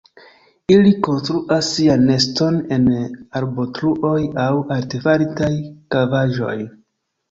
[0.75, 2.89] Ili konstruas sian neston en
[3.43, 4.17] arbotruoj
[4.49, 5.55] aŭ artefaritaj
[5.97, 6.61] kavaĵoj.